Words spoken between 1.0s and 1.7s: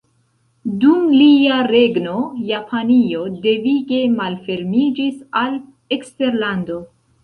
lia